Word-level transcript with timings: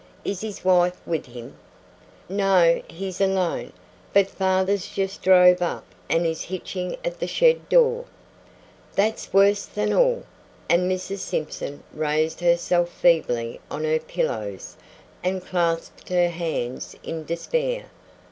Is 0.25 0.41
his 0.41 0.65
wife 0.65 0.99
with 1.05 1.27
him?" 1.27 1.55
"No; 2.27 2.81
he's 2.89 3.21
alone; 3.21 3.71
but 4.13 4.31
father's 4.31 4.87
just 4.87 5.21
drove 5.21 5.61
up 5.61 5.83
and 6.09 6.25
is 6.25 6.41
hitching 6.41 6.97
at 7.05 7.19
the 7.19 7.27
shed 7.27 7.69
door." 7.69 8.05
"That's 8.95 9.31
worse 9.31 9.67
than 9.67 9.93
all!" 9.93 10.23
and 10.67 10.91
Mrs. 10.91 11.19
Simpson 11.19 11.83
raised 11.93 12.39
herself 12.39 12.89
feebly 12.89 13.59
on 13.69 13.83
her 13.83 13.99
pillows 13.99 14.75
and 15.23 15.45
clasped 15.45 16.09
her 16.09 16.29
hands 16.29 16.95
in 17.03 17.23
despair. 17.23 17.91